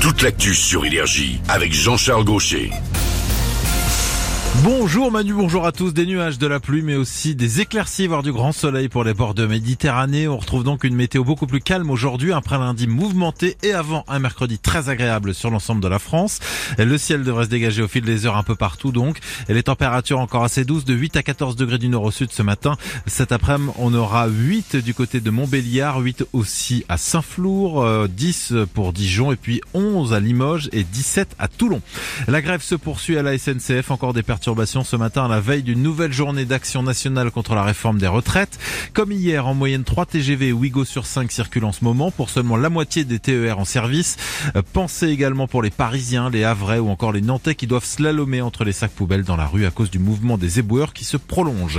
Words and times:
Toute 0.00 0.22
l'actu 0.22 0.54
sur 0.54 0.84
Énergie 0.84 1.40
avec 1.48 1.72
Jean-Charles 1.72 2.24
Gaucher. 2.24 2.70
Bonjour 4.56 5.10
Manu, 5.10 5.32
bonjour 5.32 5.64
à 5.64 5.72
tous. 5.72 5.94
Des 5.94 6.04
nuages, 6.04 6.36
de 6.36 6.46
la 6.46 6.60
pluie, 6.60 6.82
mais 6.82 6.96
aussi 6.96 7.34
des 7.34 7.62
éclaircies, 7.62 8.08
voire 8.08 8.22
du 8.22 8.30
grand 8.30 8.52
soleil 8.52 8.90
pour 8.90 9.04
les 9.04 9.14
bords 9.14 9.32
de 9.32 9.46
Méditerranée. 9.46 10.28
On 10.28 10.36
retrouve 10.36 10.64
donc 10.64 10.84
une 10.84 10.96
météo 10.96 11.24
beaucoup 11.24 11.46
plus 11.46 11.60
calme 11.60 11.88
aujourd'hui, 11.88 12.32
après 12.32 12.56
un 12.56 12.58
lundi 12.58 12.86
mouvementé 12.86 13.56
et 13.62 13.72
avant 13.72 14.04
un 14.06 14.18
mercredi 14.18 14.58
très 14.58 14.90
agréable 14.90 15.34
sur 15.34 15.50
l'ensemble 15.50 15.80
de 15.80 15.88
la 15.88 15.98
France. 15.98 16.40
Le 16.76 16.98
ciel 16.98 17.22
devrait 17.22 17.44
se 17.44 17.48
dégager 17.48 17.80
au 17.80 17.88
fil 17.88 18.04
des 18.04 18.26
heures 18.26 18.36
un 18.36 18.42
peu 18.42 18.54
partout 18.54 18.92
donc. 18.92 19.20
Et 19.48 19.54
les 19.54 19.62
températures 19.62 20.18
encore 20.18 20.44
assez 20.44 20.64
douces, 20.64 20.84
de 20.84 20.94
8 20.94 21.16
à 21.16 21.22
14 21.22 21.56
degrés 21.56 21.78
du 21.78 21.88
nord 21.88 22.02
au 22.02 22.10
sud 22.10 22.30
ce 22.30 22.42
matin. 22.42 22.76
Cet 23.06 23.32
après-midi, 23.32 23.72
on 23.78 23.94
aura 23.94 24.26
8 24.28 24.76
du 24.76 24.92
côté 24.92 25.20
de 25.20 25.30
Montbéliard, 25.30 26.00
8 26.00 26.24
aussi 26.34 26.84
à 26.90 26.98
Saint-Flour, 26.98 28.08
10 28.08 28.54
pour 28.74 28.92
Dijon 28.92 29.32
et 29.32 29.36
puis 29.36 29.62
11 29.72 30.12
à 30.12 30.20
Limoges 30.20 30.68
et 30.72 30.84
17 30.84 31.36
à 31.38 31.48
Toulon. 31.48 31.80
La 32.28 32.42
grève 32.42 32.62
se 32.62 32.74
poursuit 32.74 33.16
à 33.16 33.22
la 33.22 33.38
SNCF, 33.38 33.90
encore 33.90 34.12
des 34.12 34.22
perturbations 34.40 34.84
ce 34.84 34.96
matin 34.96 35.26
à 35.26 35.28
la 35.28 35.38
veille 35.38 35.62
d'une 35.62 35.82
nouvelle 35.82 36.14
journée 36.14 36.46
d'action 36.46 36.82
nationale 36.82 37.30
contre 37.30 37.54
la 37.54 37.62
réforme 37.62 37.98
des 37.98 38.06
retraites. 38.06 38.58
Comme 38.94 39.12
hier, 39.12 39.46
en 39.46 39.52
moyenne 39.52 39.84
3 39.84 40.06
TGV 40.06 40.50
Ouigo 40.50 40.86
sur 40.86 41.04
5 41.04 41.30
circulent 41.30 41.66
en 41.66 41.72
ce 41.72 41.84
moment 41.84 42.10
pour 42.10 42.30
seulement 42.30 42.56
la 42.56 42.70
moitié 42.70 43.04
des 43.04 43.18
TER 43.18 43.58
en 43.58 43.66
service. 43.66 44.16
Euh, 44.56 44.62
pensez 44.72 45.08
également 45.08 45.46
pour 45.46 45.60
les 45.60 45.68
Parisiens, 45.68 46.30
les 46.30 46.42
Havrais 46.42 46.78
ou 46.78 46.88
encore 46.88 47.12
les 47.12 47.20
Nantais 47.20 47.54
qui 47.54 47.66
doivent 47.66 47.84
slalomer 47.84 48.40
entre 48.40 48.64
les 48.64 48.72
sacs 48.72 48.92
poubelles 48.92 49.24
dans 49.24 49.36
la 49.36 49.46
rue 49.46 49.66
à 49.66 49.70
cause 49.70 49.90
du 49.90 49.98
mouvement 49.98 50.38
des 50.38 50.58
éboueurs 50.58 50.94
qui 50.94 51.04
se 51.04 51.18
prolonge. 51.18 51.78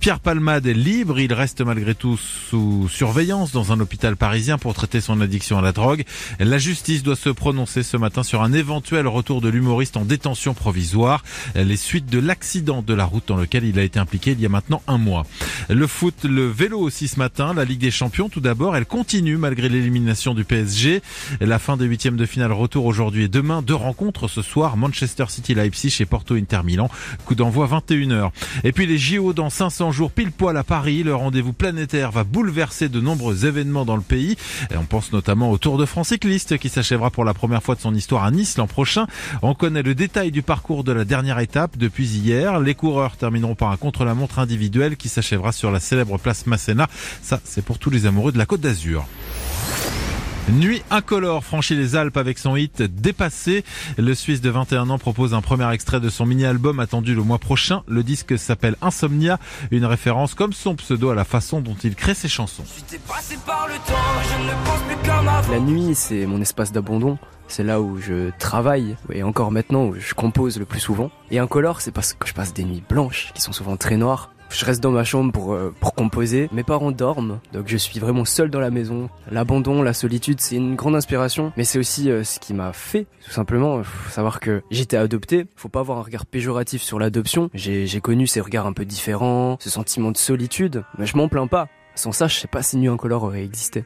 Pierre 0.00 0.18
Palmade 0.18 0.66
est 0.66 0.74
libre, 0.74 1.20
il 1.20 1.32
reste 1.32 1.60
malgré 1.60 1.94
tout 1.94 2.16
sous 2.16 2.88
surveillance 2.88 3.52
dans 3.52 3.70
un 3.70 3.78
hôpital 3.78 4.16
parisien 4.16 4.58
pour 4.58 4.74
traiter 4.74 5.00
son 5.00 5.20
addiction 5.20 5.56
à 5.56 5.62
la 5.62 5.70
drogue. 5.70 6.02
La 6.40 6.58
justice 6.58 7.04
doit 7.04 7.14
se 7.14 7.30
prononcer 7.30 7.84
ce 7.84 7.96
matin 7.96 8.24
sur 8.24 8.42
un 8.42 8.52
éventuel 8.52 9.06
retour 9.06 9.40
de 9.40 9.48
l'humoriste 9.48 9.96
en 9.96 10.04
détention 10.04 10.52
provisoire. 10.52 11.22
Les 11.54 11.76
suite 11.92 12.06
de 12.06 12.18
l'accident 12.18 12.80
de 12.80 12.94
la 12.94 13.04
route 13.04 13.24
dans 13.26 13.36
lequel 13.36 13.64
il 13.64 13.78
a 13.78 13.82
été 13.82 13.98
impliqué 13.98 14.30
il 14.30 14.40
y 14.40 14.46
a 14.46 14.48
maintenant 14.48 14.80
un 14.86 14.96
mois. 14.96 15.26
Le 15.68 15.86
foot, 15.86 16.24
le 16.24 16.46
vélo 16.46 16.78
aussi 16.78 17.08
ce 17.08 17.18
matin, 17.18 17.54
la 17.54 17.64
Ligue 17.64 17.80
des 17.80 17.90
Champions 17.90 18.28
tout 18.28 18.40
d'abord, 18.40 18.76
elle 18.76 18.86
continue 18.86 19.36
malgré 19.36 19.68
l'élimination 19.68 20.34
du 20.34 20.44
PSG. 20.44 21.02
La 21.40 21.58
fin 21.58 21.76
des 21.76 21.84
huitièmes 21.84 22.16
de 22.16 22.26
finale 22.26 22.52
retour 22.52 22.86
aujourd'hui 22.86 23.24
et 23.24 23.28
demain. 23.28 23.62
Deux 23.62 23.74
rencontres 23.74 24.28
ce 24.28 24.42
soir, 24.42 24.76
Manchester 24.76 25.24
City 25.28 25.54
Leipzig 25.54 25.96
et 26.00 26.06
Porto 26.06 26.34
Inter 26.34 26.60
Milan. 26.64 26.90
Coup 27.24 27.34
d'envoi 27.34 27.66
21h. 27.66 28.30
Et 28.64 28.72
puis 28.72 28.86
les 28.86 28.98
JO 28.98 29.32
dans 29.32 29.50
500 29.50 29.92
jours 29.92 30.10
pile 30.10 30.32
poil 30.32 30.56
à 30.56 30.64
Paris. 30.64 31.02
Le 31.02 31.14
rendez-vous 31.14 31.52
planétaire 31.52 32.10
va 32.10 32.24
bouleverser 32.24 32.88
de 32.88 33.00
nombreux 33.00 33.46
événements 33.46 33.84
dans 33.84 33.96
le 33.96 34.02
pays. 34.02 34.36
On 34.76 34.84
pense 34.84 35.12
notamment 35.12 35.50
au 35.50 35.58
Tour 35.58 35.78
de 35.78 35.86
France 35.86 36.08
cycliste 36.08 36.58
qui 36.58 36.68
s'achèvera 36.68 37.10
pour 37.10 37.24
la 37.24 37.32
première 37.32 37.62
fois 37.62 37.74
de 37.74 37.80
son 37.80 37.94
histoire 37.94 38.24
à 38.24 38.30
Nice 38.30 38.58
l'an 38.58 38.66
prochain. 38.66 39.06
On 39.40 39.54
connaît 39.54 39.82
le 39.82 39.94
détail 39.94 40.30
du 40.30 40.42
parcours 40.42 40.84
de 40.84 40.92
la 40.92 41.04
dernière 41.04 41.38
étape 41.38 41.78
depuis 41.78 42.06
hier. 42.06 42.60
Les 42.60 42.74
coureurs 42.74 43.16
termineront 43.16 43.54
par 43.54 43.70
un 43.70 43.76
contre-la-montre 43.76 44.38
individuel 44.38 44.96
qui 44.96 45.08
s'achèvera 45.08 45.51
sur 45.52 45.70
la 45.70 45.80
célèbre 45.80 46.18
place 46.18 46.46
Masséna. 46.46 46.88
Ça, 47.22 47.40
c'est 47.44 47.64
pour 47.64 47.78
tous 47.78 47.90
les 47.90 48.06
amoureux 48.06 48.32
de 48.32 48.38
la 48.38 48.46
Côte 48.46 48.60
d'Azur. 48.60 49.06
Nuit 50.48 50.82
incolore 50.90 51.44
franchit 51.44 51.76
les 51.76 51.94
Alpes 51.94 52.16
avec 52.16 52.36
son 52.36 52.56
hit 52.56 52.82
Dépassé. 52.82 53.64
Le 53.96 54.12
Suisse 54.12 54.40
de 54.40 54.50
21 54.50 54.90
ans 54.90 54.98
propose 54.98 55.34
un 55.34 55.40
premier 55.40 55.72
extrait 55.72 56.00
de 56.00 56.08
son 56.08 56.26
mini-album 56.26 56.80
attendu 56.80 57.14
le 57.14 57.22
mois 57.22 57.38
prochain. 57.38 57.84
Le 57.86 58.02
disque 58.02 58.36
s'appelle 58.36 58.74
Insomnia, 58.82 59.38
une 59.70 59.84
référence 59.84 60.34
comme 60.34 60.52
son 60.52 60.74
pseudo 60.74 61.10
à 61.10 61.14
la 61.14 61.24
façon 61.24 61.60
dont 61.60 61.76
il 61.84 61.94
crée 61.94 62.14
ses 62.14 62.28
chansons. 62.28 62.64
La 65.50 65.60
nuit, 65.60 65.94
c'est 65.94 66.26
mon 66.26 66.40
espace 66.40 66.72
d'abandon. 66.72 67.18
C'est 67.52 67.64
là 67.64 67.82
où 67.82 67.98
je 67.98 68.30
travaille 68.38 68.96
et 69.12 69.22
encore 69.22 69.52
maintenant 69.52 69.84
où 69.84 69.94
je 69.94 70.14
compose 70.14 70.58
le 70.58 70.64
plus 70.64 70.80
souvent. 70.80 71.10
Et 71.30 71.38
incolore, 71.38 71.82
c'est 71.82 71.90
parce 71.90 72.14
que 72.14 72.26
je 72.26 72.32
passe 72.32 72.54
des 72.54 72.64
nuits 72.64 72.82
blanches 72.88 73.30
qui 73.34 73.42
sont 73.42 73.52
souvent 73.52 73.76
très 73.76 73.98
noires 73.98 74.30
je 74.48 74.66
reste 74.66 74.82
dans 74.82 74.90
ma 74.90 75.02
chambre 75.02 75.32
pour, 75.32 75.54
euh, 75.54 75.74
pour 75.80 75.94
composer. 75.94 76.50
Mes 76.52 76.62
parents 76.62 76.92
dorment, 76.92 77.40
donc 77.54 77.68
je 77.68 77.76
suis 77.78 77.98
vraiment 77.98 78.26
seul 78.26 78.50
dans 78.50 78.60
la 78.60 78.70
maison. 78.70 79.08
L'abandon, 79.30 79.82
la 79.82 79.94
solitude, 79.94 80.40
c'est 80.40 80.56
une 80.56 80.76
grande 80.76 80.94
inspiration, 80.94 81.54
mais 81.56 81.64
c'est 81.64 81.78
aussi 81.78 82.10
euh, 82.10 82.22
ce 82.22 82.38
qui 82.38 82.52
m'a 82.52 82.74
fait, 82.74 83.06
tout 83.24 83.30
simplement. 83.30 83.82
Faut 83.82 84.10
savoir 84.10 84.40
que 84.40 84.62
j'étais 84.70 84.98
adopté. 84.98 85.46
Faut 85.56 85.70
pas 85.70 85.80
avoir 85.80 85.98
un 85.98 86.02
regard 86.02 86.26
péjoratif 86.26 86.82
sur 86.82 86.98
l'adoption. 86.98 87.48
J'ai 87.54 88.00
connu 88.02 88.26
ces 88.26 88.42
regards 88.42 88.66
un 88.66 88.74
peu 88.74 88.84
différents, 88.84 89.56
ce 89.58 89.70
sentiment 89.70 90.10
de 90.10 90.18
solitude, 90.18 90.84
mais 90.98 91.06
je 91.06 91.16
m'en 91.16 91.28
plains 91.28 91.46
pas. 91.46 91.68
Sans 91.94 92.12
ça, 92.12 92.28
je 92.28 92.36
sais 92.36 92.48
pas 92.48 92.62
si 92.62 92.76
Nuit 92.76 92.88
Incolore 92.88 93.24
aurait 93.24 93.44
existé. 93.44 93.84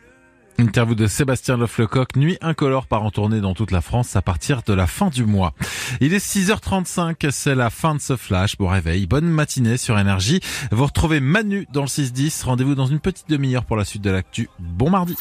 Interview 0.58 0.94
de 0.94 1.06
Sébastien 1.06 1.58
Lofflecoq, 1.58 2.16
Nuit 2.16 2.38
incolore 2.40 2.86
part 2.86 3.02
en 3.02 3.10
tournée 3.10 3.40
dans 3.40 3.52
toute 3.52 3.70
la 3.70 3.82
France 3.82 4.16
à 4.16 4.22
partir 4.22 4.62
de 4.62 4.72
la 4.72 4.86
fin 4.86 5.10
du 5.10 5.24
mois. 5.24 5.52
Il 6.00 6.14
est 6.14 6.24
6h35, 6.24 7.30
c'est 7.30 7.54
la 7.54 7.68
fin 7.68 7.94
de 7.94 8.00
ce 8.00 8.16
flash. 8.16 8.56
Bon 8.56 8.68
réveil, 8.68 9.06
bonne 9.06 9.26
matinée 9.26 9.76
sur 9.76 9.98
Énergie. 9.98 10.40
Vous 10.72 10.86
retrouvez 10.86 11.20
Manu 11.20 11.66
dans 11.72 11.82
le 11.82 11.88
6-10. 11.88 12.44
Rendez-vous 12.44 12.74
dans 12.74 12.86
une 12.86 13.00
petite 13.00 13.28
demi-heure 13.28 13.64
pour 13.64 13.76
la 13.76 13.84
suite 13.84 14.02
de 14.02 14.10
l'actu. 14.10 14.48
Bon 14.58 14.88
mardi. 14.88 15.14